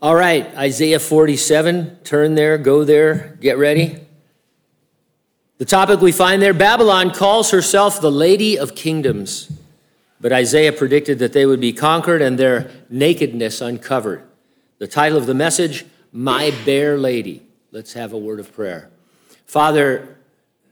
[0.00, 3.98] All right, Isaiah 47, turn there, go there, get ready.
[5.56, 9.50] The topic we find there Babylon calls herself the Lady of Kingdoms,
[10.20, 14.22] but Isaiah predicted that they would be conquered and their nakedness uncovered.
[14.78, 17.42] The title of the message, My Bare Lady.
[17.72, 18.90] Let's have a word of prayer.
[19.46, 20.16] Father,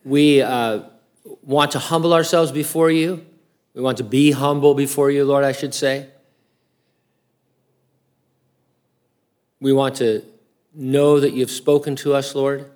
[0.04, 0.82] we uh,
[1.42, 3.26] want to humble ourselves before you.
[3.74, 6.10] We want to be humble before you, Lord, I should say.
[9.60, 10.22] We want to
[10.74, 12.70] know that you've spoken to us, Lord.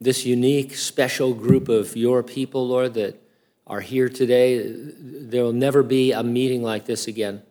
[0.00, 3.20] This unique, special group of your people, Lord, that
[3.66, 7.42] are here today, there will never be a meeting like this again.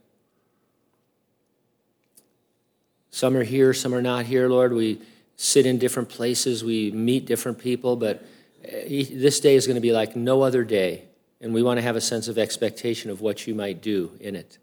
[3.09, 4.73] Some are here, some are not here, Lord.
[4.73, 4.99] We
[5.35, 8.26] sit in different places, we meet different people, but
[8.63, 11.05] eh, this day is going to be like no other day.
[11.41, 14.35] And we want to have a sense of expectation of what you might do in
[14.35, 14.57] it,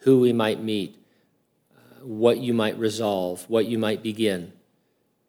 [0.00, 0.96] who we might meet,
[2.04, 4.52] what you might resolve, what you might begin,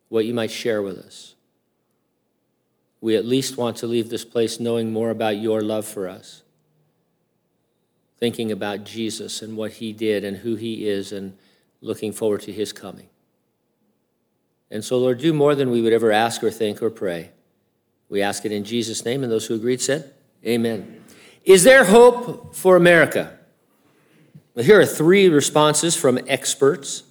[0.10, 1.36] what you might share with us.
[3.02, 6.44] We at least want to leave this place knowing more about your love for us,
[8.18, 11.38] thinking about Jesus and what he did and who he is, and
[11.82, 13.08] looking forward to his coming.
[14.72, 17.32] And so, Lord, do more than we would ever ask or think or pray.
[18.10, 20.14] We ask it in Jesus' name, and those who agreed said,
[20.46, 21.04] Amen.
[21.44, 23.38] Is there hope for America?
[24.58, 27.04] Here are three responses from experts.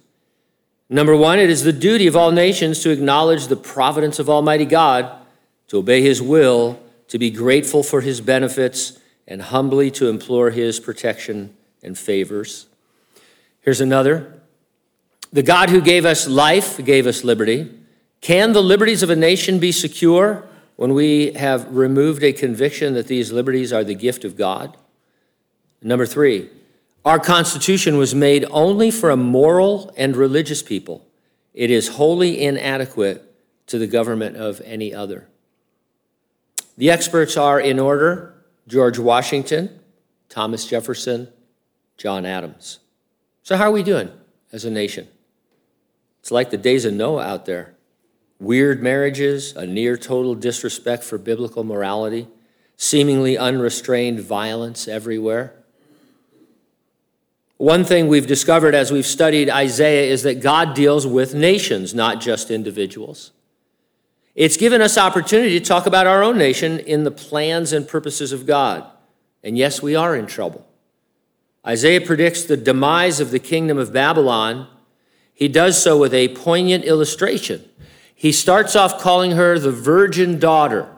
[0.89, 4.65] Number one, it is the duty of all nations to acknowledge the providence of Almighty
[4.65, 5.11] God,
[5.67, 10.79] to obey His will, to be grateful for His benefits, and humbly to implore His
[10.79, 12.65] protection and favors.
[13.61, 14.41] Here's another
[15.31, 17.71] The God who gave us life gave us liberty.
[18.21, 23.07] Can the liberties of a nation be secure when we have removed a conviction that
[23.07, 24.77] these liberties are the gift of God?
[25.81, 26.49] Number three,
[27.05, 31.05] our Constitution was made only for a moral and religious people.
[31.53, 33.31] It is wholly inadequate
[33.67, 35.29] to the government of any other.
[36.77, 38.33] The experts are in order
[38.67, 39.79] George Washington,
[40.29, 41.29] Thomas Jefferson,
[41.97, 42.79] John Adams.
[43.43, 44.11] So, how are we doing
[44.51, 45.07] as a nation?
[46.19, 47.75] It's like the days of Noah out there
[48.39, 52.27] weird marriages, a near total disrespect for biblical morality,
[52.75, 55.53] seemingly unrestrained violence everywhere.
[57.57, 62.19] One thing we've discovered as we've studied Isaiah is that God deals with nations, not
[62.19, 63.31] just individuals.
[64.35, 68.33] It's given us opportunity to talk about our own nation in the plans and purposes
[68.33, 68.85] of God.
[69.41, 70.67] And yes, we are in trouble.
[71.65, 74.67] Isaiah predicts the demise of the kingdom of Babylon.
[75.33, 77.63] He does so with a poignant illustration.
[78.13, 80.89] He starts off calling her the virgin daughter,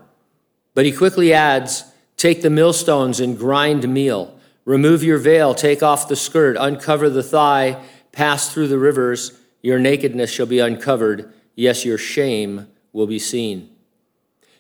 [0.74, 1.84] but he quickly adds,
[2.16, 4.37] Take the millstones and grind meal.
[4.68, 9.40] Remove your veil, take off the skirt, uncover the thigh, pass through the rivers.
[9.62, 11.32] Your nakedness shall be uncovered.
[11.56, 13.70] Yes, your shame will be seen.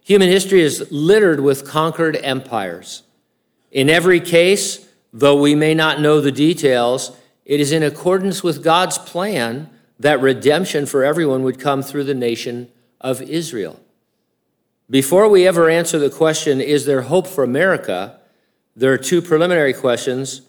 [0.06, 3.03] Human history is littered with conquered empires.
[3.69, 7.12] In every case, though we may not know the details,
[7.44, 9.69] it is in accordance with God's plan
[10.00, 12.69] that redemption for everyone would come through the nation
[13.01, 13.78] of Israel.
[14.90, 18.22] Before we ever answer the question, is there hope for America?
[18.78, 20.44] There are two preliminary questions.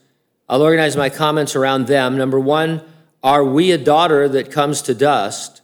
[0.51, 2.19] I'll organize my comments around them.
[2.19, 2.83] Number one,
[3.23, 5.63] are we a daughter that comes to dust?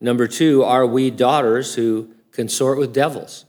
[0.00, 3.44] Number two, are we daughters who consort with devils?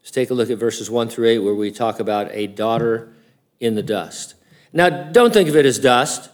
[0.00, 3.12] Let's take a look at verses 1 through 8, where we talk about a daughter
[3.60, 4.36] in the dust.
[4.72, 6.30] Now, don't think of it as dust.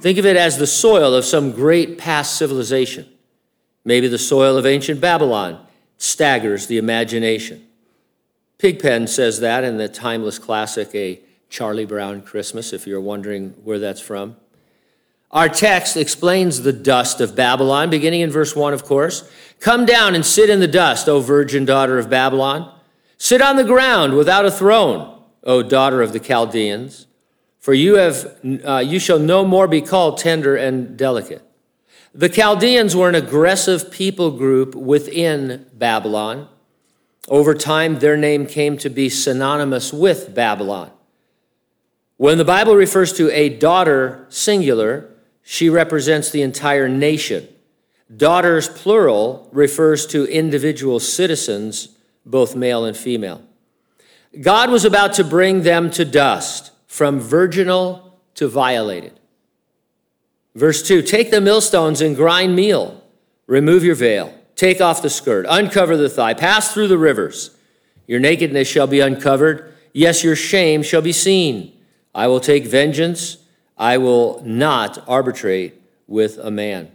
[0.00, 3.06] Think of it as the soil of some great past civilization.
[3.84, 5.64] Maybe the soil of ancient Babylon
[5.98, 7.66] staggers the imagination.
[8.58, 13.78] Pigpen says that in the timeless classic, A Charlie Brown Christmas, if you're wondering where
[13.78, 14.36] that's from.
[15.30, 19.30] Our text explains the dust of Babylon, beginning in verse 1, of course.
[19.60, 22.72] Come down and sit in the dust, O virgin daughter of Babylon.
[23.18, 27.06] Sit on the ground without a throne, O daughter of the Chaldeans.
[27.58, 31.42] For you, have, uh, you shall no more be called tender and delicate.
[32.14, 36.48] The Chaldeans were an aggressive people group within Babylon.
[37.28, 40.90] Over time, their name came to be synonymous with Babylon.
[42.16, 45.10] When the Bible refers to a daughter singular,
[45.42, 47.48] she represents the entire nation.
[48.14, 51.88] Daughters plural refers to individual citizens,
[52.24, 53.42] both male and female.
[54.40, 59.18] God was about to bring them to dust, from virginal to violated.
[60.54, 63.02] Verse 2 Take the millstones and grind meal,
[63.46, 64.32] remove your veil.
[64.56, 67.54] Take off the skirt, uncover the thigh, pass through the rivers.
[68.06, 69.74] Your nakedness shall be uncovered.
[69.92, 71.72] Yes, your shame shall be seen.
[72.14, 73.36] I will take vengeance.
[73.76, 76.90] I will not arbitrate with a man.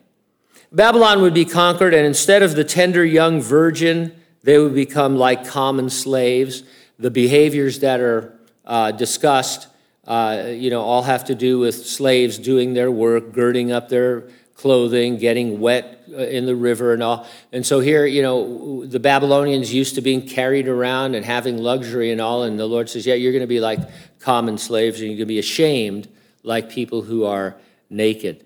[0.71, 5.45] Babylon would be conquered, and instead of the tender young virgin, they would become like
[5.45, 6.63] common slaves.
[6.97, 9.67] The behaviors that are uh, discussed,
[10.07, 14.29] uh, you know, all have to do with slaves doing their work, girding up their
[14.61, 17.27] clothing, getting wet uh, in the river and all.
[17.51, 22.11] And so here, you know, the Babylonians used to being carried around and having luxury
[22.11, 22.43] and all.
[22.43, 23.79] And the Lord says, Yeah, you're going to be like
[24.19, 26.07] common slaves and you're going to be ashamed
[26.43, 27.55] like people who are
[27.89, 28.45] naked.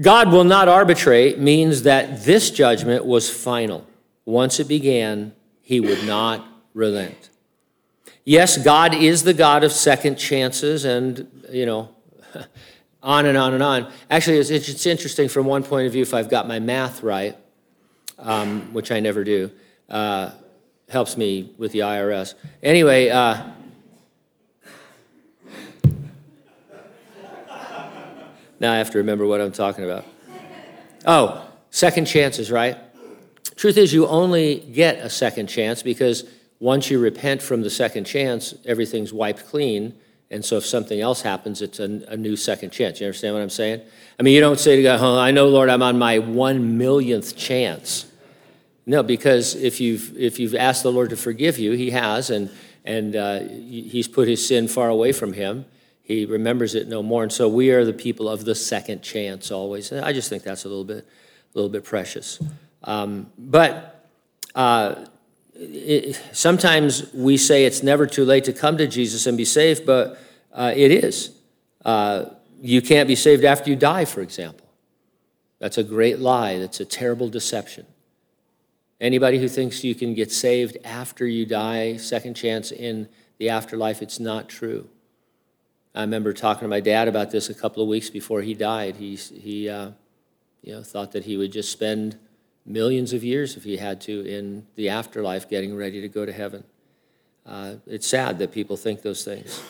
[0.00, 3.86] God will not arbitrate means that this judgment was final.
[4.24, 5.32] Once it began,
[5.62, 6.44] he would not
[6.74, 7.30] relent.
[8.24, 11.90] Yes, God is the God of second chances and, you know,
[13.04, 13.92] on and on and on.
[14.10, 17.36] Actually, it's, interesting from one point of view, if I've got my math right,
[18.18, 19.50] um, which I never do,
[19.90, 20.30] uh,
[20.88, 22.34] helps me with the IRS.
[22.62, 23.50] Anyway, uh,
[28.58, 30.06] now I have to remember what I'm talking about.
[31.06, 32.78] Oh, second chances, right?
[33.56, 36.24] Truth is, you only get a second chance because
[36.58, 39.94] once you repent from the second chance, everything's wiped clean
[40.34, 43.00] and so if something else happens, it's a, a, new second chance.
[43.00, 43.82] You understand what I'm saying?
[44.18, 46.76] I mean, you don't say to God, oh, I know, Lord, I'm on my one
[46.76, 48.10] millionth chance.
[48.84, 52.50] No, because if you've, if you've asked the Lord to forgive you, He has, and,
[52.84, 55.66] and uh, He's put His sin far away from Him.
[56.02, 57.22] He remembers it no more.
[57.22, 59.92] And so we are the people of the second chance always.
[59.92, 62.42] I just think that's a little bit, a little bit precious.
[62.82, 64.04] Um, but
[64.56, 65.06] uh,
[65.54, 69.86] it, sometimes we say it's never too late to come to Jesus and be saved,
[69.86, 70.18] but
[70.52, 71.30] uh, it is.
[71.84, 72.26] Uh,
[72.60, 74.66] you can't be saved after you die, for example.
[75.58, 76.58] That's a great lie.
[76.58, 77.86] That's a terrible deception.
[79.00, 83.08] Anybody who thinks you can get saved after you die, second chance in
[83.38, 84.88] the afterlife, it's not true.
[85.94, 88.96] I remember talking to my dad about this a couple of weeks before he died.
[88.96, 89.90] He, he uh,
[90.62, 92.18] you know, thought that he would just spend
[92.66, 96.32] millions of years if he had to in the afterlife getting ready to go to
[96.32, 96.64] heaven.
[97.46, 99.62] Uh, it's sad that people think those things.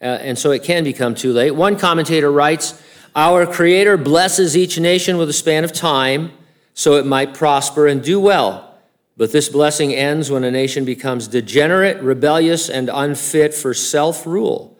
[0.00, 1.50] Uh, and so it can become too late.
[1.50, 2.80] One commentator writes
[3.14, 6.32] Our Creator blesses each nation with a span of time
[6.72, 8.74] so it might prosper and do well.
[9.18, 14.78] But this blessing ends when a nation becomes degenerate, rebellious, and unfit for self rule.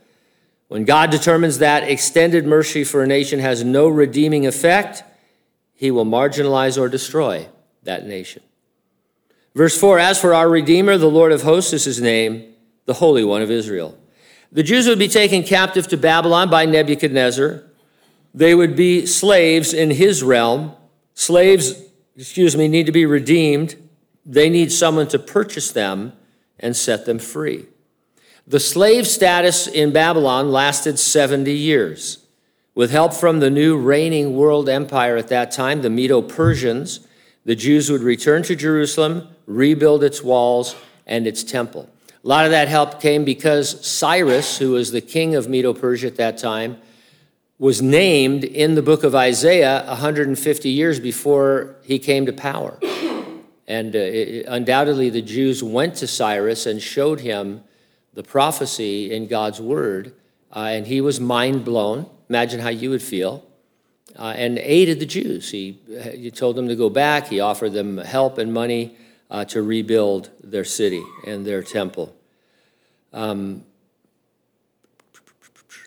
[0.68, 5.02] When God determines that extended mercy for a nation has no redeeming effect,
[5.80, 7.48] he will marginalize or destroy
[7.84, 8.42] that nation.
[9.54, 12.52] Verse 4 As for our Redeemer, the Lord of hosts is his name,
[12.84, 13.96] the Holy One of Israel.
[14.52, 17.64] The Jews would be taken captive to Babylon by Nebuchadnezzar.
[18.34, 20.74] They would be slaves in his realm.
[21.14, 21.72] Slaves,
[22.14, 23.76] excuse me, need to be redeemed.
[24.26, 26.12] They need someone to purchase them
[26.58, 27.64] and set them free.
[28.46, 32.19] The slave status in Babylon lasted 70 years.
[32.74, 37.00] With help from the new reigning world empire at that time, the Medo Persians,
[37.44, 40.76] the Jews would return to Jerusalem, rebuild its walls
[41.06, 41.90] and its temple.
[42.22, 46.06] A lot of that help came because Cyrus, who was the king of Medo Persia
[46.06, 46.76] at that time,
[47.58, 52.78] was named in the book of Isaiah 150 years before he came to power.
[53.66, 57.62] And uh, it, undoubtedly, the Jews went to Cyrus and showed him
[58.14, 60.14] the prophecy in God's word,
[60.54, 62.08] uh, and he was mind blown.
[62.30, 63.44] Imagine how you would feel.
[64.16, 65.50] Uh, and aided the Jews.
[65.50, 65.78] He,
[66.14, 67.28] he told them to go back.
[67.28, 68.96] He offered them help and money
[69.30, 72.14] uh, to rebuild their city and their temple.
[73.12, 73.64] Um,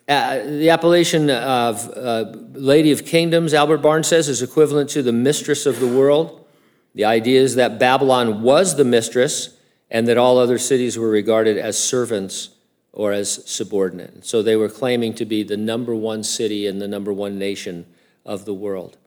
[0.08, 5.14] uh, the appellation of uh, Lady of Kingdoms, Albert Barnes says, is equivalent to the
[5.14, 6.46] mistress of the world.
[6.94, 9.58] The idea is that Babylon was the mistress
[9.90, 12.50] and that all other cities were regarded as servants
[12.94, 14.26] or as subordinate.
[14.26, 17.86] So they were claiming to be the number one city and the number one nation
[18.26, 18.98] of the world.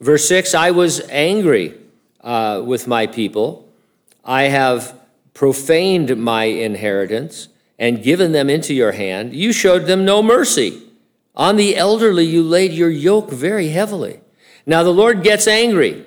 [0.00, 1.74] Verse 6 I was angry
[2.20, 3.68] uh, with my people.
[4.24, 4.98] I have
[5.34, 9.34] profaned my inheritance and given them into your hand.
[9.34, 10.82] You showed them no mercy.
[11.34, 14.20] On the elderly, you laid your yoke very heavily.
[14.64, 16.04] Now the Lord gets angry.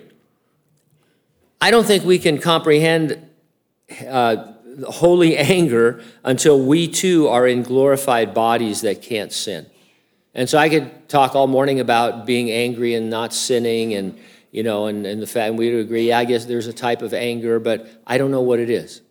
[1.61, 3.29] I don't think we can comprehend
[4.07, 4.53] uh,
[4.87, 9.65] holy anger until we too are in glorified bodies that can't sin.
[10.33, 14.17] And so I could talk all morning about being angry and not sinning and
[14.51, 16.73] you know, and, and the fact and we would agree, yeah, I guess there's a
[16.73, 19.01] type of anger, but I don't know what it is.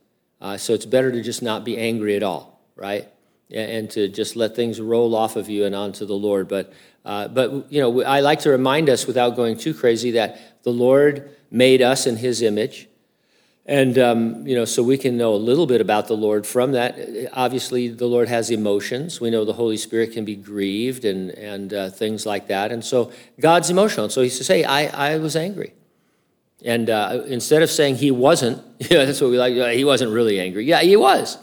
[0.41, 3.09] Uh, so it's better to just not be angry at all, right?
[3.51, 6.49] And to just let things roll off of you and onto the Lord.
[6.49, 6.73] But,
[7.05, 10.71] uh, but you know, I like to remind us without going too crazy that the
[10.71, 12.89] Lord made us in His image.
[13.69, 16.73] And, um, you know, so we can know a little bit about the Lord from
[16.73, 16.99] that.
[17.35, 19.21] Obviously, the Lord has emotions.
[19.21, 22.73] We know the Holy Spirit can be grieved and, and uh, things like that.
[22.73, 24.09] And so God's emotional.
[24.09, 25.75] so he says, hey, I, I was angry.
[26.65, 28.57] And uh, instead of saying he wasn't,
[28.91, 30.65] know, that's what we like, he wasn't really angry.
[30.65, 31.37] Yeah, he was.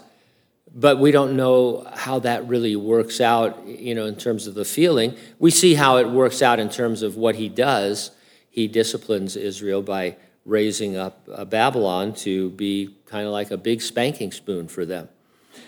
[0.74, 4.64] But we don't know how that really works out, you know, in terms of the
[4.64, 5.16] feeling.
[5.38, 8.10] We see how it works out in terms of what he does.
[8.50, 13.82] He disciplines Israel by raising up uh, Babylon to be kind of like a big
[13.82, 15.08] spanking spoon for them.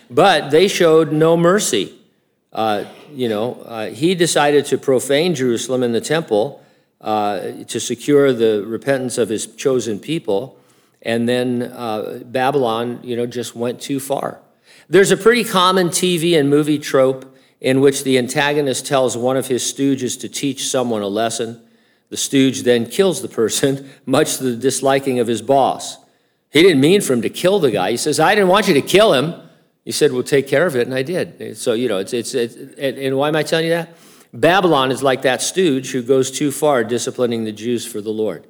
[0.09, 1.93] But they showed no mercy.
[2.51, 6.63] Uh, you know, uh, he decided to profane Jerusalem and the temple
[7.01, 10.57] uh, to secure the repentance of his chosen people.
[11.01, 14.39] And then uh, Babylon, you know, just went too far.
[14.89, 19.47] There's a pretty common TV and movie trope in which the antagonist tells one of
[19.47, 21.61] his stooges to teach someone a lesson.
[22.09, 25.97] The stooge then kills the person, much to the disliking of his boss.
[26.51, 27.91] He didn't mean for him to kill the guy.
[27.91, 29.35] He says, I didn't want you to kill him.
[29.85, 31.57] He said, We'll take care of it, and I did.
[31.57, 33.95] So, you know, it's, it's, it's and why am I telling you that?
[34.33, 38.45] Babylon is like that stooge who goes too far disciplining the Jews for the Lord.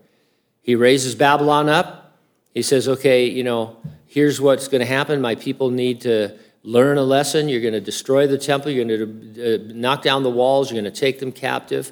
[0.61, 2.17] He raises Babylon up.
[2.53, 5.21] He says, Okay, you know, here's what's going to happen.
[5.21, 7.47] My people need to learn a lesson.
[7.47, 8.71] You're going to destroy the temple.
[8.71, 10.71] You're going to uh, knock down the walls.
[10.71, 11.91] You're going to take them captive.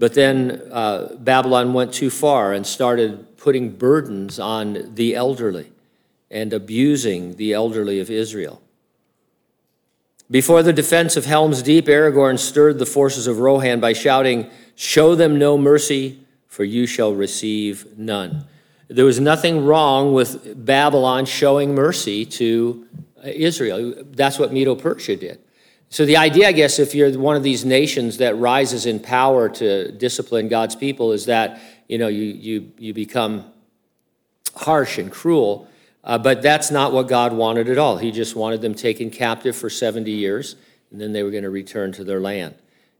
[0.00, 5.72] But then uh, Babylon went too far and started putting burdens on the elderly
[6.30, 8.62] and abusing the elderly of Israel.
[10.30, 15.14] Before the defense of Helm's Deep, Aragorn stirred the forces of Rohan by shouting, Show
[15.14, 18.46] them no mercy, for you shall receive none.
[18.88, 22.86] There was nothing wrong with Babylon showing mercy to
[23.22, 24.02] Israel.
[24.12, 25.40] That's what Medo Persia did.
[25.92, 29.48] So the idea, I guess, if you're one of these nations that rises in power
[29.48, 33.44] to discipline God's people, is that you know you you you become
[34.54, 35.66] harsh and cruel.
[36.02, 37.98] Uh, but that's not what God wanted at all.
[37.98, 40.56] He just wanted them taken captive for 70 years,
[40.90, 42.54] and then they were going to return to their land.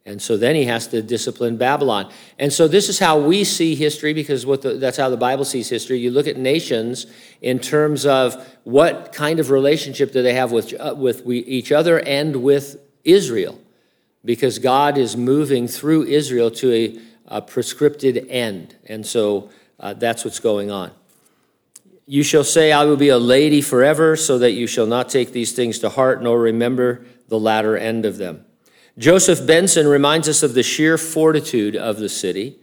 [0.07, 2.11] And so then he has to discipline Babylon.
[2.39, 5.45] And so this is how we see history because what the, that's how the Bible
[5.45, 5.99] sees history.
[5.99, 7.07] You look at nations
[7.43, 11.71] in terms of what kind of relationship do they have with, uh, with we, each
[11.71, 13.61] other and with Israel.
[14.25, 18.77] Because God is moving through Israel to a, a prescripted end.
[18.87, 20.93] And so uh, that's what's going on.
[22.07, 25.33] You shall say, I will be a lady forever, so that you shall not take
[25.33, 28.45] these things to heart, nor remember the latter end of them.
[29.01, 32.59] Joseph Benson reminds us of the sheer fortitude of the city.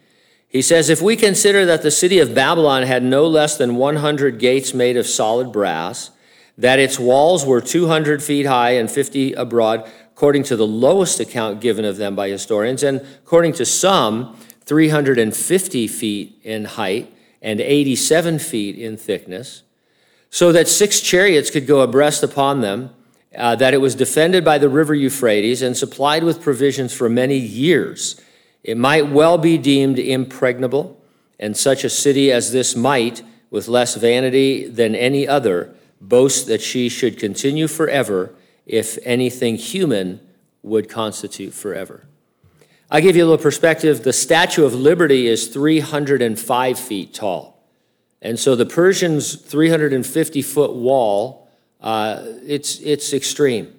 [0.48, 4.38] He says, If we consider that the city of Babylon had no less than 100
[4.38, 6.12] gates made of solid brass,
[6.56, 11.60] that its walls were 200 feet high and 50 abroad, according to the lowest account
[11.60, 18.38] given of them by historians, and according to some, 350 feet in height and 87
[18.38, 19.63] feet in thickness,
[20.29, 22.91] so that six chariots could go abreast upon them
[23.38, 27.38] uh, that it was defended by the river Euphrates and supplied with provisions for many
[27.38, 28.20] years.
[28.63, 31.00] It might well be deemed impregnable,
[31.39, 36.62] and such a city as this might, with less vanity than any other, boast that
[36.62, 38.34] she should continue forever
[38.65, 40.20] if anything human
[40.63, 42.06] would constitute forever.
[42.89, 44.03] I'll give you a little perspective.
[44.03, 47.63] The Statue of Liberty is 305 feet tall.
[48.22, 51.46] And so the Persians' 350 foot wall
[51.81, 53.74] uh, it's, it's extreme.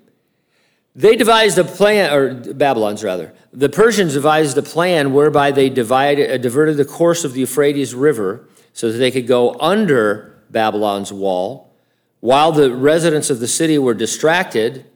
[0.95, 3.33] They devised a plan, or Babylon's rather.
[3.53, 7.95] The Persians devised a plan whereby they divided, uh, diverted the course of the Euphrates
[7.95, 11.73] River so that they could go under Babylon's wall,
[12.21, 14.87] while the residents of the city were distracted,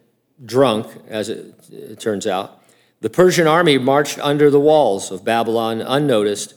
[0.45, 2.61] drunk, as it, it turns out.
[3.01, 6.55] The Persian army marched under the walls of Babylon unnoticed,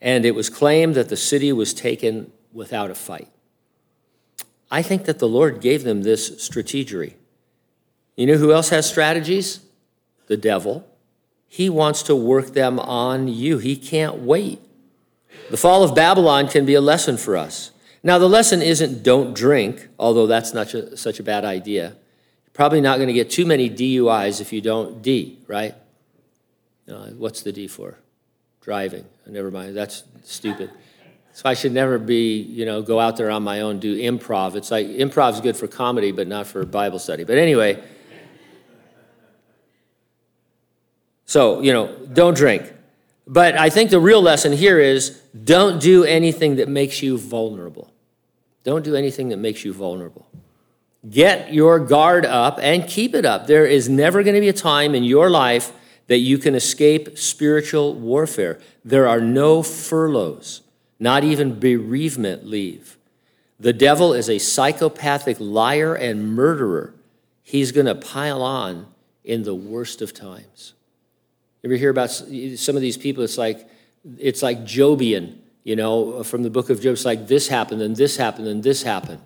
[0.00, 3.28] and it was claimed that the city was taken without a fight.
[4.74, 7.14] I think that the Lord gave them this strategery.
[8.16, 9.60] You know who else has strategies?
[10.26, 10.84] The devil.
[11.46, 13.58] He wants to work them on you.
[13.58, 14.58] He can't wait.
[15.48, 17.70] The fall of Babylon can be a lesson for us.
[18.02, 21.90] Now, the lesson isn't don't drink, although that's not such a bad idea.
[21.90, 25.76] You're probably not going to get too many DUIs if you don't D, right?
[26.88, 27.96] Uh, what's the D for?
[28.60, 29.04] Driving.
[29.24, 30.72] Never mind, that's stupid.
[31.34, 34.54] So I should never be, you know, go out there on my own, do improv.
[34.54, 37.24] It's like improv is good for comedy, but not for Bible study.
[37.24, 37.82] But anyway,
[41.26, 42.72] so, you know, don't drink.
[43.26, 47.92] But I think the real lesson here is don't do anything that makes you vulnerable.
[48.62, 50.28] Don't do anything that makes you vulnerable.
[51.10, 53.48] Get your guard up and keep it up.
[53.48, 55.72] There is never going to be a time in your life
[56.06, 58.60] that you can escape spiritual warfare.
[58.84, 60.60] There are no furloughs
[60.98, 62.96] not even bereavement leave.
[63.58, 66.94] The devil is a psychopathic liar and murderer.
[67.42, 68.86] He's going to pile on
[69.22, 70.74] in the worst of times.
[71.62, 73.24] You ever hear about some of these people?
[73.24, 73.68] It's like
[74.18, 76.92] it's like Jobian, you know, from the book of Job.
[76.92, 79.22] It's like this happened and this happened and this happened.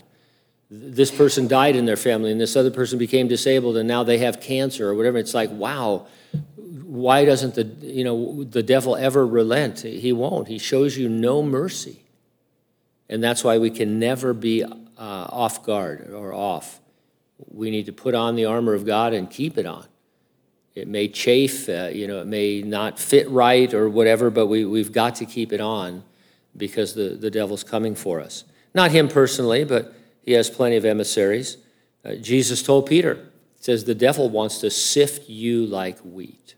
[0.71, 4.19] This person died in their family and this other person became disabled and now they
[4.19, 5.19] have cancer or whatever.
[5.19, 6.07] It's like, wow,
[6.57, 9.81] why doesn't the you know the devil ever relent?
[9.81, 10.49] He won't.
[10.49, 12.03] He shows you no mercy,
[13.09, 16.81] and that's why we can never be uh, off guard or off.
[17.47, 19.87] We need to put on the armor of God and keep it on.
[20.75, 24.65] It may chafe, uh, you know, it may not fit right or whatever, but we,
[24.65, 26.05] we've got to keep it on
[26.57, 28.45] because the, the devil's coming for us.
[28.75, 29.93] Not him personally, but
[30.23, 31.57] he has plenty of emissaries.
[32.05, 33.29] Uh, Jesus told Peter,
[33.61, 36.55] says, the devil wants to sift you like wheat.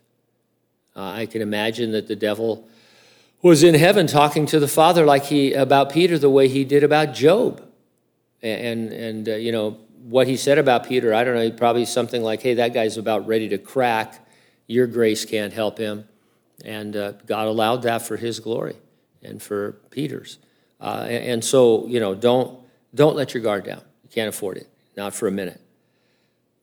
[0.95, 2.69] Uh, I can imagine that the devil
[3.43, 6.85] was in heaven talking to the Father like he about Peter the way he did
[6.85, 7.63] about Job.
[8.43, 12.23] And, and uh, you know, what he said about Peter, I don't know, probably something
[12.23, 14.27] like, hey, that guy's about ready to crack.
[14.67, 16.07] Your grace can't help him.
[16.65, 18.77] And uh, God allowed that for his glory
[19.23, 20.39] and for Peter's.
[20.81, 22.59] Uh, and, and so, you know, don't,
[22.95, 23.83] don't let your guard down.
[24.03, 25.60] You can't afford it, not for a minute.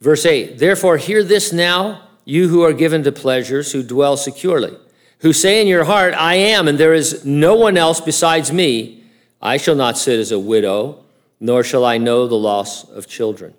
[0.01, 4.77] Verse 8 Therefore, hear this now you who are given to pleasures, who dwell securely,
[5.19, 9.03] who say in your heart, I am, and there is no one else besides me,
[9.41, 11.05] I shall not sit as a widow,
[11.39, 13.53] nor shall I know the loss of children.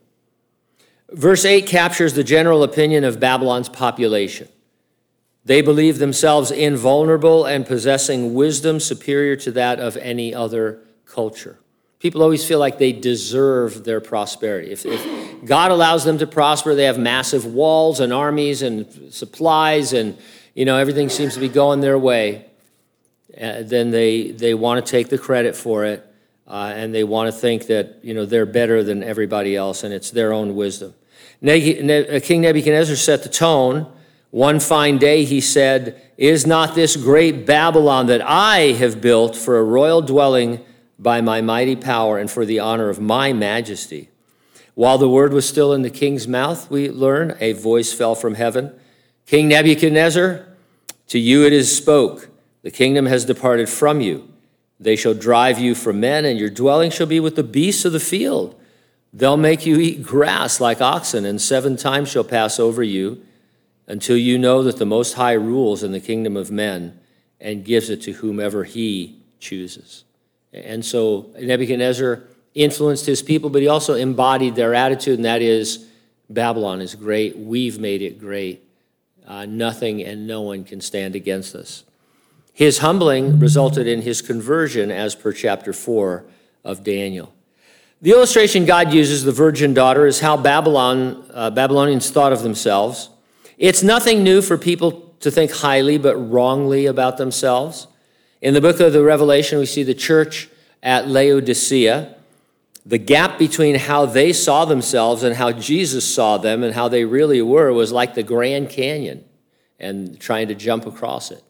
[1.10, 4.48] Verse 8 captures the general opinion of Babylon's population.
[5.44, 11.58] They believe themselves invulnerable and possessing wisdom superior to that of any other culture.
[11.98, 14.70] People always feel like they deserve their prosperity.
[14.70, 19.92] If, if, God allows them to prosper, they have massive walls and armies and supplies,
[19.92, 20.16] and
[20.54, 22.46] you know everything seems to be going their way.
[23.40, 26.06] Uh, then they they want to take the credit for it,
[26.46, 29.92] uh, and they want to think that you know they're better than everybody else, and
[29.92, 30.94] it's their own wisdom.
[31.42, 33.92] Uh, King Nebuchadnezzar set the tone.
[34.30, 39.58] One fine day, he said, "Is not this great Babylon that I have built for
[39.58, 40.60] a royal dwelling?"
[40.98, 44.08] By my mighty power and for the honor of my majesty.
[44.74, 48.34] While the word was still in the king's mouth, we learn, a voice fell from
[48.34, 48.72] heaven
[49.26, 50.46] King Nebuchadnezzar,
[51.08, 52.30] to you it is spoke,
[52.62, 54.26] the kingdom has departed from you.
[54.80, 57.92] They shall drive you from men, and your dwelling shall be with the beasts of
[57.92, 58.58] the field.
[59.12, 63.22] They'll make you eat grass like oxen, and seven times shall pass over you
[63.86, 66.98] until you know that the Most High rules in the kingdom of men
[67.40, 70.04] and gives it to whomever he chooses.
[70.52, 72.22] And so Nebuchadnezzar
[72.54, 75.86] influenced his people, but he also embodied their attitude, and that is
[76.30, 77.36] Babylon is great.
[77.38, 78.64] We've made it great.
[79.26, 81.84] Uh, nothing and no one can stand against us.
[82.52, 86.24] His humbling resulted in his conversion, as per chapter 4
[86.64, 87.32] of Daniel.
[88.00, 93.10] The illustration God uses, the virgin daughter, is how Babylon, uh, Babylonians thought of themselves.
[93.58, 97.88] It's nothing new for people to think highly but wrongly about themselves.
[98.40, 100.48] In the book of the Revelation, we see the church
[100.82, 102.14] at Laodicea.
[102.86, 107.04] The gap between how they saw themselves and how Jesus saw them and how they
[107.04, 109.24] really were was like the Grand Canyon
[109.78, 111.42] and trying to jump across it.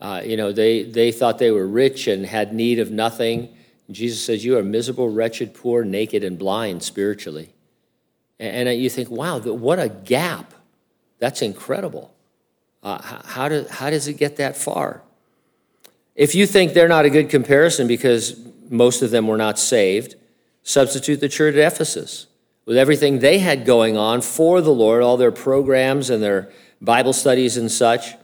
[0.00, 3.54] Uh, you know, they, they thought they were rich and had need of nothing.
[3.90, 7.52] Jesus says, You are miserable, wretched, poor, naked, and blind spiritually.
[8.38, 10.54] And, and you think, wow, what a gap.
[11.18, 12.14] That's incredible.
[12.82, 15.02] Uh, how, do, how does it get that far?
[16.20, 20.16] If you think they're not a good comparison because most of them were not saved,
[20.62, 22.26] substitute the church at Ephesus
[22.66, 27.14] with everything they had going on for the Lord, all their programs and their Bible
[27.14, 28.16] studies and such.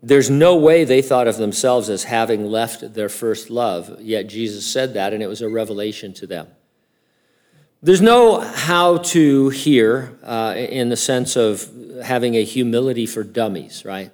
[0.00, 4.64] There's no way they thought of themselves as having left their first love, yet Jesus
[4.64, 6.46] said that, and it was a revelation to them.
[7.82, 11.68] There's no how to here uh, in the sense of
[12.04, 14.12] having a humility for dummies, right?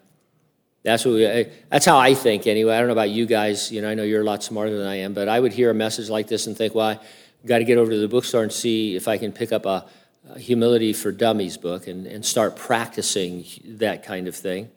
[0.82, 2.74] That's what we, that's how I think anyway.
[2.74, 3.72] I don't know about you guys.
[3.72, 5.70] You know, I know you're a lot smarter than I am, but I would hear
[5.70, 7.00] a message like this and think, well, I
[7.46, 9.86] got to get over to the bookstore and see if I can pick up a,
[10.30, 14.70] a Humility for Dummies book and, and start practicing that kind of thing.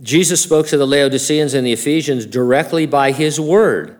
[0.00, 3.98] Jesus spoke to the Laodiceans and the Ephesians directly by his word.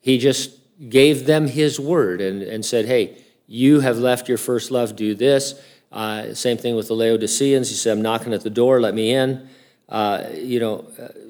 [0.00, 0.52] He just
[0.88, 5.16] gave them his word and, and said, hey, you have left your first love, do
[5.16, 5.60] this.
[5.90, 7.68] Uh, same thing with the Laodiceans.
[7.68, 9.48] He said, I'm knocking at the door, let me in
[9.88, 10.86] uh, you know,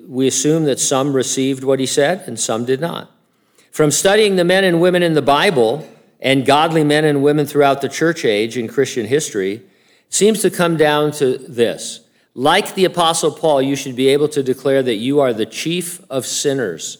[0.06, 3.10] we assume that some received what he said and some did not.
[3.70, 5.88] From studying the men and women in the Bible
[6.20, 9.62] and godly men and women throughout the church age in Christian history,
[10.08, 12.00] seems to come down to this.
[12.34, 16.02] Like the Apostle Paul, you should be able to declare that you are the chief
[16.10, 16.98] of sinners,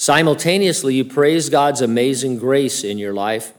[0.00, 3.52] Simultaneously, you praise God's amazing grace in your life,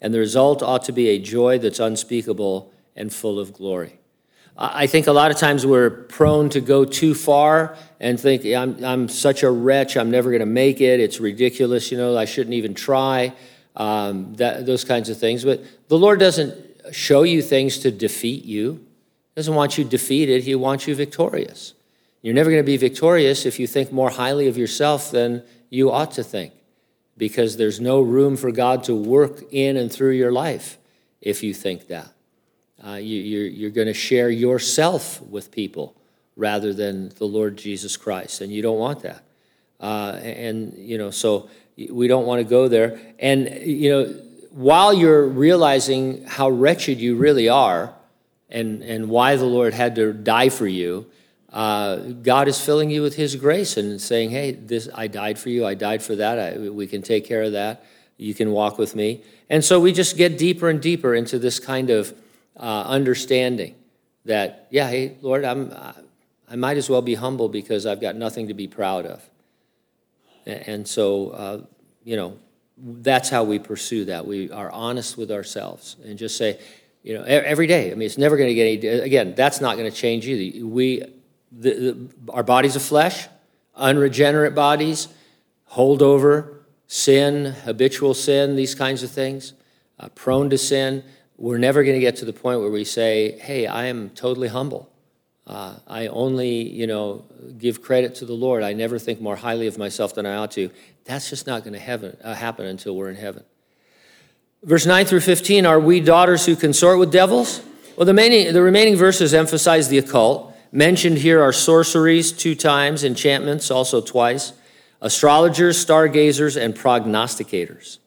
[0.00, 4.00] and the result ought to be a joy that's unspeakable and full of glory.
[4.56, 8.84] I think a lot of times we're prone to go too far and think, I'm,
[8.84, 12.24] I'm such a wretch, I'm never going to make it, it's ridiculous, you know, I
[12.24, 13.32] shouldn't even try,
[13.74, 15.44] um, that, those kinds of things.
[15.44, 16.54] But the Lord doesn't
[16.92, 21.74] show you things to defeat you, He doesn't want you defeated, He wants you victorious.
[22.22, 25.90] You're never going to be victorious if you think more highly of yourself than you
[25.90, 26.52] ought to think,
[27.16, 30.78] because there's no room for God to work in and through your life
[31.20, 32.13] if you think that.
[32.86, 35.96] Uh, you, you're, you're going to share yourself with people
[36.36, 39.22] rather than the Lord Jesus Christ, and you don't want that.
[39.80, 42.98] Uh, and, you know, so we don't want to go there.
[43.18, 44.04] And, you know,
[44.50, 47.94] while you're realizing how wretched you really are
[48.50, 51.06] and, and why the Lord had to die for you,
[51.52, 55.48] uh, God is filling you with His grace and saying, hey, this, I died for
[55.48, 57.84] you, I died for that, I, we can take care of that,
[58.16, 59.22] you can walk with me.
[59.48, 62.12] And so we just get deeper and deeper into this kind of
[62.56, 63.74] uh, understanding
[64.24, 65.72] that, yeah, hey, Lord, I'm,
[66.48, 69.28] I might as well be humble because I've got nothing to be proud of.
[70.46, 71.60] And so, uh,
[72.04, 72.36] you know,
[72.76, 74.26] that's how we pursue that.
[74.26, 76.60] We are honest with ourselves and just say,
[77.02, 77.90] you know, every day.
[77.90, 79.00] I mean, it's never going to get any.
[79.00, 80.66] Again, that's not going to change either.
[80.66, 81.02] We,
[81.52, 83.28] the, the, our bodies of flesh,
[83.74, 85.08] unregenerate bodies,
[85.72, 89.54] holdover, sin, habitual sin, these kinds of things,
[89.98, 91.04] uh, prone to sin
[91.36, 94.48] we're never going to get to the point where we say, hey, I am totally
[94.48, 94.90] humble.
[95.46, 97.24] Uh, I only, you know,
[97.58, 98.62] give credit to the Lord.
[98.62, 100.70] I never think more highly of myself than I ought to.
[101.04, 103.44] That's just not going to uh, happen until we're in heaven.
[104.62, 107.60] Verse 9 through 15 Are we daughters who consort with devils?
[107.96, 110.56] Well, the, many, the remaining verses emphasize the occult.
[110.72, 114.52] Mentioned here are sorceries two times, enchantments also twice,
[115.00, 117.98] astrologers, stargazers, and prognosticators.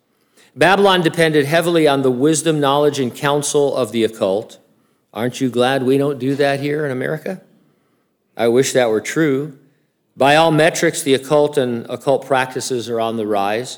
[0.58, 4.58] Babylon depended heavily on the wisdom, knowledge, and counsel of the occult.
[5.14, 7.42] Aren't you glad we don't do that here in America?
[8.36, 9.60] I wish that were true.
[10.16, 13.78] By all metrics, the occult and occult practices are on the rise.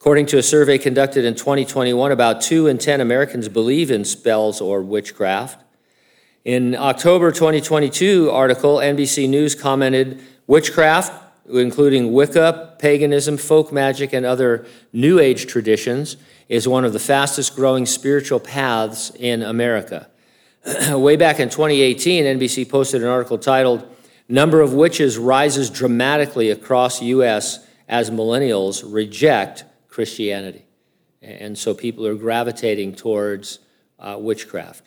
[0.00, 4.62] According to a survey conducted in 2021, about 2 in 10 Americans believe in spells
[4.62, 5.62] or witchcraft.
[6.42, 14.66] In October 2022 article, NBC News commented, witchcraft including Wicca, paganism, folk magic, and other
[14.92, 16.16] New Age traditions,
[16.48, 20.08] is one of the fastest growing spiritual paths in America.
[20.90, 23.86] Way back in 2018, NBC posted an article titled,
[24.28, 27.64] Number of Witches Rises Dramatically Across U.S.
[27.88, 30.64] as Millennials Reject Christianity.
[31.22, 33.60] And so people are gravitating towards
[33.98, 34.84] uh, witchcraft.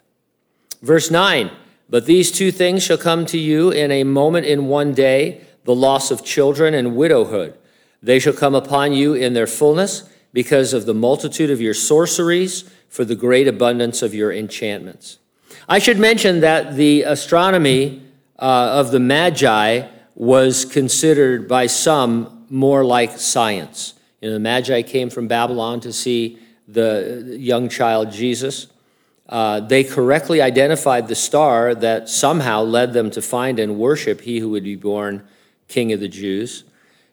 [0.82, 1.52] Verse 9,
[1.90, 5.76] But these two things shall come to you in a moment in one day the
[5.76, 7.58] loss of children and widowhood.
[8.02, 12.70] They shall come upon you in their fullness because of the multitude of your sorceries,
[12.90, 15.20] for the great abundance of your enchantments.
[15.68, 18.02] I should mention that the astronomy
[18.38, 23.94] uh, of the Magi was considered by some more like science.
[24.22, 28.68] You know, the Magi came from Babylon to see the young child Jesus.
[29.28, 34.40] Uh, they correctly identified the star that somehow led them to find and worship he
[34.40, 35.26] who would be born
[35.70, 36.66] king of the Jews.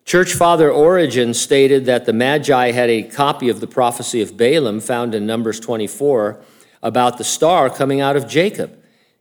[0.05, 4.81] Church father Origen stated that the Magi had a copy of the prophecy of Balaam
[4.81, 6.41] found in Numbers 24
[6.83, 8.77] about the star coming out of Jacob.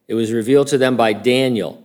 [0.07, 1.83] It was revealed to them by Daniel.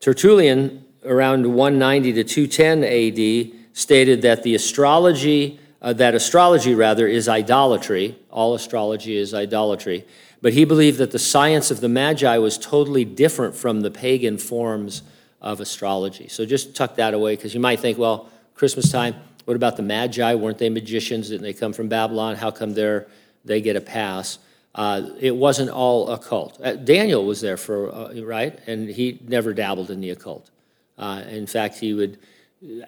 [0.00, 7.28] Tertullian, around 190 to 210 AD, stated that the astrology, uh, that astrology rather, is
[7.28, 8.18] idolatry.
[8.30, 10.04] All astrology is idolatry.
[10.42, 14.36] But he believed that the science of the Magi was totally different from the pagan
[14.36, 15.02] forms
[15.44, 16.26] of astrology.
[16.26, 19.82] So just tuck that away because you might think, well, Christmas time, what about the
[19.82, 20.34] Magi?
[20.34, 21.28] Weren't they magicians?
[21.28, 22.34] Didn't they come from Babylon?
[22.34, 23.06] How come they're,
[23.44, 24.38] they get a pass?
[24.74, 26.58] Uh, it wasn't all occult.
[26.64, 28.58] Uh, Daniel was there for, uh, right?
[28.66, 30.50] And he never dabbled in the occult.
[30.96, 32.18] Uh, in fact, he would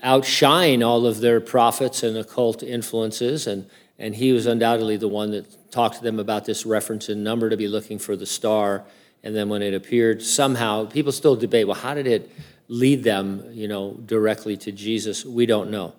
[0.03, 5.31] outshine all of their prophets and occult influences, and, and he was undoubtedly the one
[5.33, 8.85] that talked to them about this reference in number to be looking for the star
[9.27, 12.31] and then when it appeared, somehow people still debate, well, how did it
[12.69, 15.25] lead them, you know, directly to Jesus?
[15.25, 15.95] We don't know.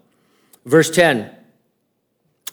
[0.65, 1.29] Verse 10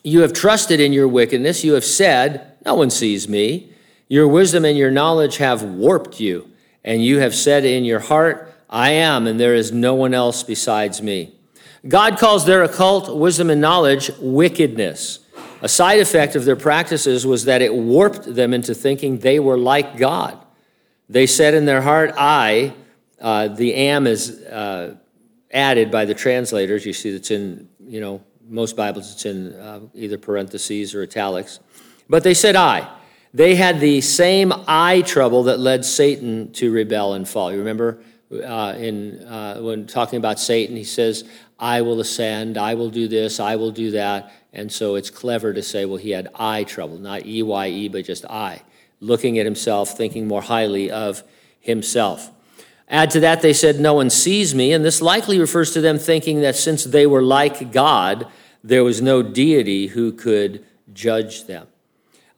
[0.03, 1.63] You have trusted in your wickedness.
[1.63, 3.73] You have said, No one sees me.
[4.09, 6.51] Your wisdom and your knowledge have warped you.
[6.83, 10.43] And you have said in your heart, I am, and there is no one else
[10.43, 11.37] besides me.
[11.87, 15.21] God calls their occult wisdom and knowledge wickedness.
[15.63, 19.57] A side effect of their practices was that it warped them into thinking they were
[19.57, 20.44] like God.
[21.09, 22.75] They said in their heart, I,
[23.21, 24.97] uh, the am is uh,
[25.53, 26.87] added by the translators.
[26.87, 31.61] You see, it's in, you know, most Bibles, it's in uh, either parentheses or italics.
[32.09, 32.91] But they said I.
[33.33, 37.51] They had the same eye trouble that led Satan to rebel and fall.
[37.51, 38.01] You remember
[38.33, 41.25] uh, in, uh, when talking about Satan, he says,
[41.59, 44.33] I will ascend, I will do this, I will do that.
[44.53, 47.89] And so it's clever to say, well, he had eye trouble, not E Y E,
[47.89, 48.63] but just I,
[49.05, 51.23] looking at himself, thinking more highly of
[51.61, 52.31] himself.
[52.89, 54.73] Add to that, they said, No one sees me.
[54.73, 58.27] And this likely refers to them thinking that since they were like God,
[58.63, 61.67] there was no deity who could judge them.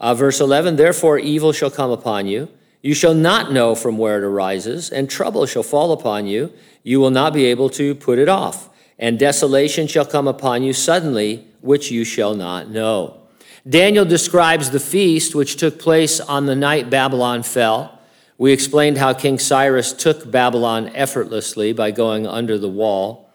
[0.01, 2.49] Uh, verse 11 Therefore, evil shall come upon you.
[2.83, 6.53] You shall not know from where it arises, and trouble shall fall upon you.
[6.83, 8.69] You will not be able to put it off.
[8.99, 13.26] And desolation shall come upon you suddenly, which you shall not know.
[13.69, 17.99] Daniel describes the feast which took place on the night Babylon fell.
[18.39, 23.29] We explained how King Cyrus took Babylon effortlessly by going under the wall.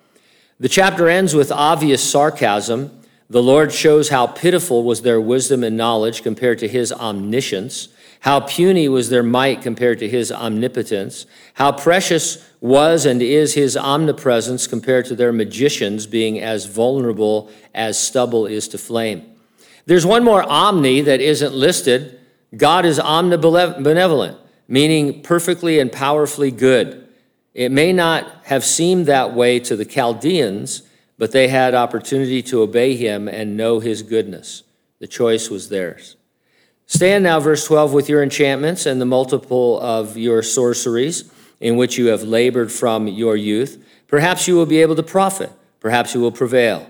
[0.58, 2.98] The chapter ends with obvious sarcasm.
[3.30, 7.90] The Lord shows how pitiful was their wisdom and knowledge compared to his omniscience,
[8.22, 13.76] how puny was their might compared to his omnipotence, how precious was and is his
[13.76, 19.31] omnipresence compared to their magicians being as vulnerable as stubble is to flame.
[19.86, 22.20] There's one more omni that isn't listed.
[22.56, 24.38] God is omnibenevolent
[24.72, 27.06] meaning perfectly and powerfully good.
[27.54, 30.84] It may not have seemed that way to the Chaldeans,
[31.18, 34.64] but they had opportunity to obey him and know his goodness.
[35.00, 36.16] The choice was theirs.
[36.86, 41.98] Stand now, verse 12, with your enchantments and the multiple of your sorceries in which
[41.98, 43.84] you have labored from your youth.
[44.08, 45.52] Perhaps you will be able to profit.
[45.82, 46.90] Perhaps you will prevail.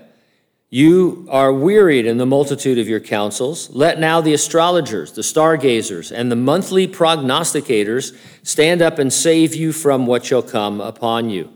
[0.74, 3.68] You are wearied in the multitude of your counsels.
[3.74, 9.72] Let now the astrologers, the stargazers, and the monthly prognosticators stand up and save you
[9.72, 11.52] from what shall come upon you.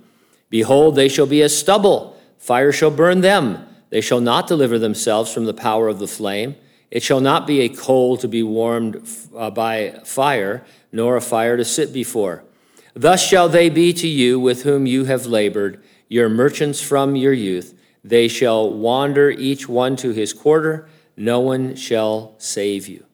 [0.51, 2.15] Behold, they shall be as stubble.
[2.37, 3.67] Fire shall burn them.
[3.89, 6.55] They shall not deliver themselves from the power of the flame.
[6.91, 11.57] It shall not be a coal to be warmed uh, by fire, nor a fire
[11.57, 12.45] to sit before.
[12.93, 17.33] Thus shall they be to you with whom you have labored, your merchants from your
[17.33, 17.73] youth.
[18.07, 20.89] They shall wander each one to his quarter.
[21.17, 23.05] No one shall save you.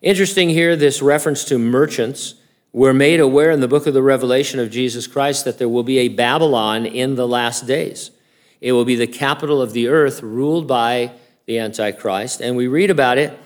[0.00, 2.36] Interesting here, this reference to merchants.
[2.72, 5.82] We're made aware in the book of the Revelation of Jesus Christ that there will
[5.82, 8.12] be a Babylon in the last days.
[8.62, 11.12] It will be the capital of the earth ruled by
[11.44, 12.40] the Antichrist.
[12.40, 13.38] And we read about it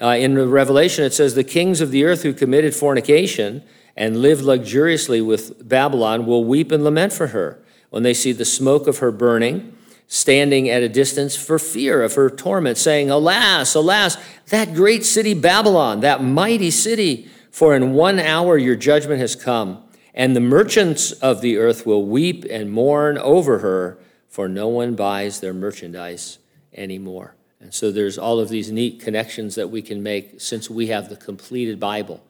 [0.00, 1.04] uh, in the Revelation.
[1.04, 3.62] It says, The kings of the earth who committed fornication
[3.94, 8.46] and lived luxuriously with Babylon will weep and lament for her when they see the
[8.46, 9.74] smoke of her burning
[10.08, 14.16] standing at a distance for fear of her torment, saying, Alas, alas,
[14.48, 19.82] that great city Babylon, that mighty city, for in one hour your judgment has come,
[20.14, 24.94] and the merchants of the earth will weep and mourn over her, for no one
[24.94, 26.38] buys their merchandise
[26.74, 27.34] anymore.
[27.60, 31.08] And so there's all of these neat connections that we can make since we have
[31.08, 32.22] the completed Bible.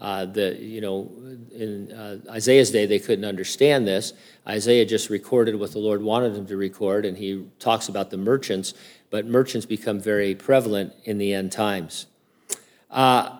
[0.00, 1.10] Uh, the, you know,
[1.54, 4.12] in uh, Isaiah's day, they couldn't understand this.
[4.46, 8.16] Isaiah just recorded what the Lord wanted him to record, and he talks about the
[8.16, 8.74] merchants,
[9.10, 12.06] but merchants become very prevalent in the end times.
[12.90, 13.38] Uh,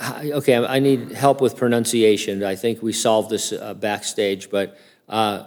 [0.00, 2.42] okay, I need help with pronunciation.
[2.42, 5.44] I think we solved this uh, backstage, but uh,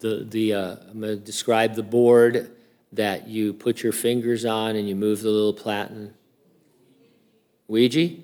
[0.00, 2.54] the, the, uh, I'm going to describe the board
[2.92, 6.14] that you put your fingers on and you move the little platen.
[7.68, 8.16] Ouija?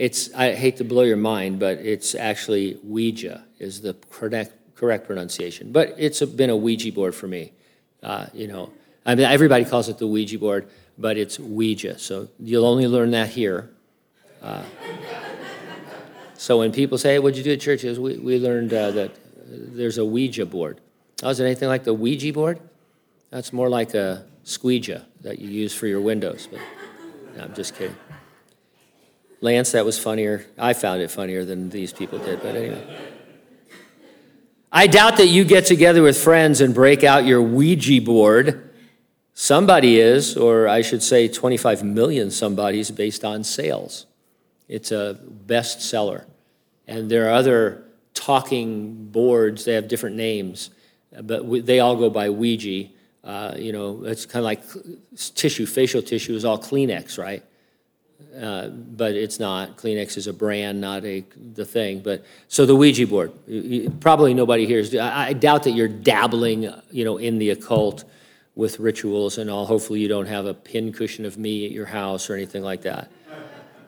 [0.00, 5.06] It's, I hate to blow your mind, but it's actually Ouija is the correct, correct
[5.06, 5.72] pronunciation.
[5.72, 7.52] But it's a, been a Ouija board for me.
[8.02, 8.72] Uh, you know,
[9.04, 11.98] I mean, everybody calls it the Ouija board, but it's Ouija.
[11.98, 13.68] So you'll only learn that here.
[14.40, 14.62] Uh,
[16.34, 17.84] so when people say, hey, what'd you do at church?
[17.84, 19.10] we, we learned uh, that
[19.46, 20.80] there's a Ouija board.
[21.22, 22.58] Oh, is it anything like the Ouija board?
[23.28, 26.48] That's more like a squeegee that you use for your windows.
[26.50, 26.60] But
[27.36, 27.96] no, I'm just kidding.
[29.40, 30.46] Lance, that was funnier.
[30.58, 32.84] I found it funnier than these people did, but anyway.
[34.72, 38.70] I doubt that you get together with friends and break out your Ouija board.
[39.34, 44.06] Somebody is, or I should say 25 million somebodies based on sales.
[44.68, 46.26] It's a bestseller.
[46.86, 50.70] And there are other talking boards, they have different names,
[51.22, 52.90] but they all go by Ouija.
[53.24, 54.62] Uh, you know, it's kind of like
[55.34, 57.42] tissue, facial tissue is all Kleenex, right?
[58.38, 59.76] Uh, but it's not.
[59.76, 62.00] Kleenex is a brand, not a the thing.
[62.00, 63.32] But so the Ouija board,
[64.00, 64.94] probably nobody here is.
[64.94, 68.04] I, I doubt that you're dabbling, you know, in the occult
[68.54, 69.66] with rituals and all.
[69.66, 73.10] Hopefully, you don't have a pincushion of me at your house or anything like that.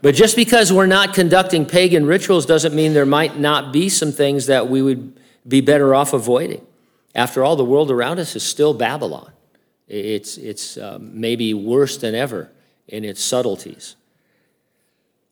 [0.02, 4.10] But just because we're not conducting pagan rituals doesn't mean there might not be some
[4.10, 6.66] things that we would be better off avoiding.
[7.14, 9.30] After all, the world around us is still Babylon.
[9.86, 12.50] It's, it's uh, maybe worse than ever
[12.88, 13.94] in its subtleties.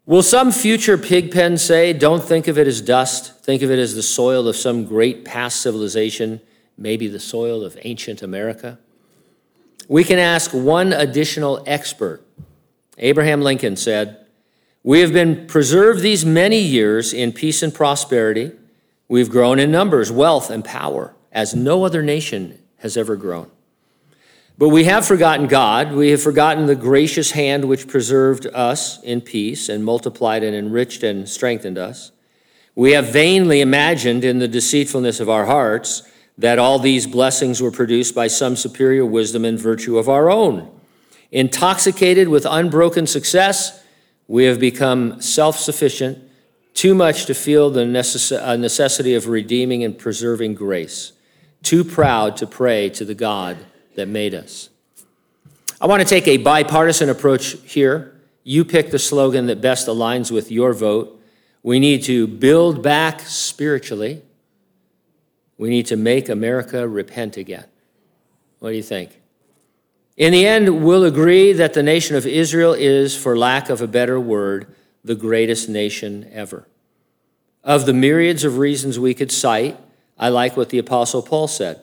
[0.07, 3.95] Will some future pigpen say, don't think of it as dust, think of it as
[3.95, 6.41] the soil of some great past civilization,
[6.77, 8.79] maybe the soil of ancient America?
[9.89, 12.23] We can ask one additional expert.
[12.99, 14.27] Abraham Lincoln said,
[14.83, 18.53] We have been preserved these many years in peace and prosperity.
[19.09, 23.51] We've grown in numbers, wealth, and power as no other nation has ever grown.
[24.61, 25.93] But we have forgotten God.
[25.93, 31.03] We have forgotten the gracious hand which preserved us in peace and multiplied and enriched
[31.03, 32.13] and strengthened us.
[32.75, 36.03] We have vainly imagined in the deceitfulness of our hearts
[36.37, 40.71] that all these blessings were produced by some superior wisdom and virtue of our own.
[41.33, 43.83] Intoxicated with unbroken success,
[44.29, 46.19] we have become self sufficient,
[46.75, 51.13] too much to feel the uh, necessity of redeeming and preserving grace
[51.63, 53.57] too proud to pray to the God
[53.95, 54.71] that made us.
[55.81, 58.21] I want to take a bipartisan approach here.
[58.45, 61.21] You pick the slogan that best aligns with your vote.
[61.63, 64.23] We need to build back spiritually.
[65.57, 67.67] We need to make America repent again.
[68.59, 69.21] What do you think?
[70.17, 73.87] In the end, we'll agree that the nation of Israel is, for lack of a
[73.87, 76.67] better word, the greatest nation ever.
[77.65, 79.79] Of the myriads of reasons we could cite,
[80.19, 81.81] I like what the Apostle Paul said.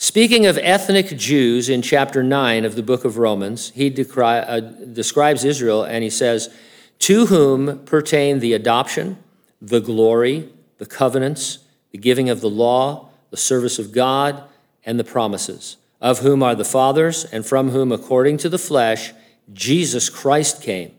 [0.00, 4.60] Speaking of ethnic Jews in chapter 9 of the book of Romans, he decri- uh,
[4.60, 6.54] describes Israel and he says,
[7.00, 9.18] To whom pertain the adoption,
[9.60, 11.58] the glory, the covenants,
[11.90, 14.44] the giving of the law, the service of God,
[14.86, 19.12] and the promises, of whom are the fathers, and from whom, according to the flesh,
[19.52, 20.92] Jesus Christ came,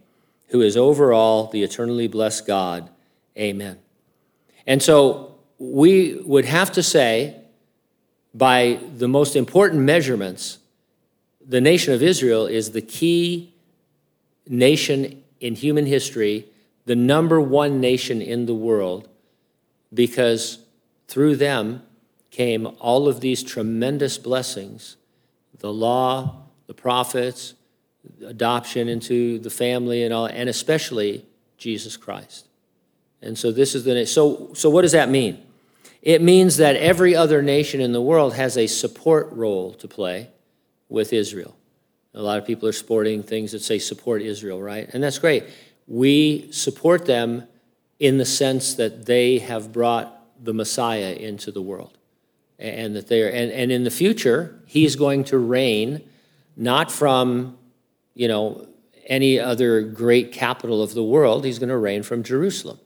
[0.47, 2.89] who is over all the eternally blessed God.
[3.37, 3.79] Amen.
[4.67, 7.39] And so we would have to say,
[8.33, 10.59] by the most important measurements,
[11.45, 13.53] the nation of Israel is the key
[14.47, 16.45] nation in human history,
[16.85, 19.07] the number one nation in the world,
[19.93, 20.59] because
[21.07, 21.81] through them
[22.29, 24.95] came all of these tremendous blessings
[25.57, 27.53] the law, the prophets,
[28.25, 31.25] adoption into the family, and all, and especially
[31.57, 32.47] Jesus Christ.
[33.21, 35.43] And so this is the so so what does that mean?
[36.01, 40.29] It means that every other nation in the world has a support role to play
[40.87, 41.55] with Israel.
[42.13, 44.89] A lot of people are sporting things that say support Israel, right?
[44.93, 45.43] And that's great.
[45.87, 47.47] We support them
[47.99, 51.97] in the sense that they have brought the Messiah into the world.
[52.57, 56.01] And that they are, and, and in the future, he's going to reign
[56.57, 57.57] not from,
[58.15, 58.67] you know,
[59.05, 61.45] any other great capital of the world.
[61.45, 62.79] He's going to reign from Jerusalem.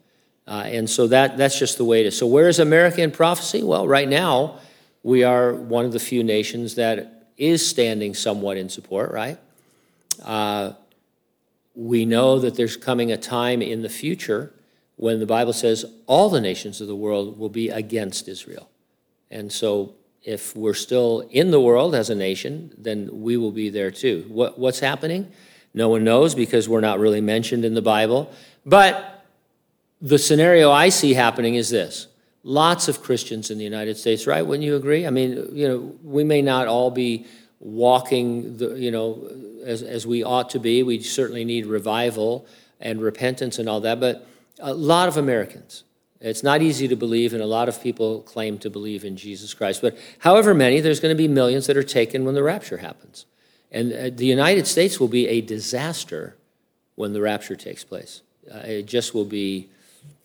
[0.47, 2.17] Uh, and so that, that's just the way it is.
[2.17, 3.63] So, where is America in prophecy?
[3.63, 4.59] Well, right now,
[5.01, 9.39] we are one of the few nations that is standing somewhat in support, right?
[10.23, 10.73] Uh,
[11.75, 14.53] we know that there's coming a time in the future
[14.97, 18.69] when the Bible says all the nations of the world will be against Israel.
[19.31, 23.69] And so, if we're still in the world as a nation, then we will be
[23.69, 24.25] there too.
[24.27, 25.31] What, what's happening?
[25.73, 28.31] No one knows because we're not really mentioned in the Bible.
[28.65, 29.12] But
[30.03, 32.07] the scenario I see happening is this
[32.43, 34.45] lots of Christians in the United States, right?
[34.45, 35.07] Wouldn't you agree?
[35.07, 37.25] I mean, you know, we may not all be
[37.61, 39.31] walking, the, you know,
[39.65, 40.83] as, as we ought to be.
[40.83, 42.45] We certainly need revival
[42.81, 44.27] and repentance and all that, but
[44.59, 45.85] a lot of Americans.
[46.19, 49.53] It's not easy to believe, and a lot of people claim to believe in Jesus
[49.53, 49.81] Christ.
[49.81, 53.25] But however many, there's going to be millions that are taken when the rapture happens.
[53.71, 56.35] And uh, the United States will be a disaster
[56.95, 58.21] when the rapture takes place.
[58.53, 59.69] Uh, it just will be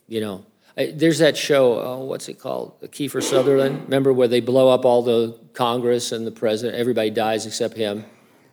[0.09, 0.45] you know,
[0.75, 2.79] there's that show, oh, what's it called?
[2.81, 3.83] Kiefer Sutherland.
[3.83, 6.77] Remember where they blow up all the Congress and the president?
[6.77, 8.05] Everybody dies except him.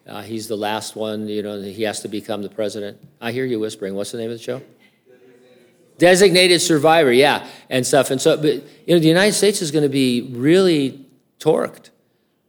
[0.07, 2.97] Uh, he's the last one, you know, he has to become the president.
[3.21, 3.95] I hear you whispering.
[3.95, 4.63] What's the name of the show?
[5.99, 8.11] Designated survivor, yeah, and stuff.
[8.11, 8.55] And so, but,
[8.87, 11.07] you know, the United States is going to be really
[11.41, 11.91] torqued,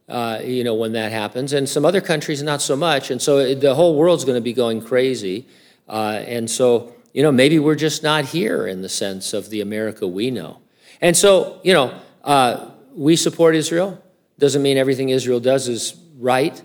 [0.08, 1.52] uh, you know, when that happens.
[1.52, 3.10] And some other countries, not so much.
[3.10, 5.46] And so the whole world's going to be going crazy.
[5.88, 9.60] Uh, and so, you know, maybe we're just not here in the sense of the
[9.60, 10.60] America we know.
[11.00, 14.02] And so, you know, uh, we support Israel.
[14.38, 16.60] Doesn't mean everything Israel does is right.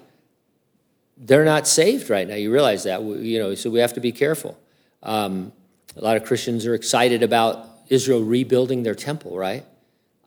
[1.17, 2.35] They're not saved right now.
[2.35, 4.59] You realize that, you know, so we have to be careful.
[5.01, 5.51] Um,
[5.95, 9.63] a lot of Christians are excited about Israel rebuilding their temple, right?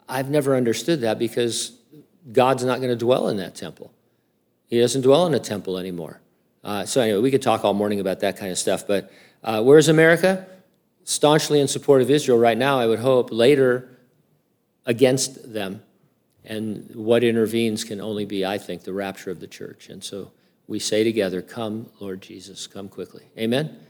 [0.09, 1.73] I've never understood that because
[2.33, 3.93] God's not going to dwell in that temple.
[4.69, 6.21] He doesn't dwell in a temple anymore.
[6.63, 9.13] Uh, so, anyway, we could talk all morning about that kind of stuff, but
[9.47, 10.47] uh, where's America?
[11.05, 13.31] Staunchly in support of Israel right now, I would hope.
[13.31, 13.89] Later,
[14.85, 15.83] against them.
[16.45, 19.89] And what intervenes can only be, I think, the rapture of the church.
[19.89, 20.31] And so
[20.69, 23.25] we say together, Come, Lord Jesus, come quickly.
[23.39, 23.86] Amen.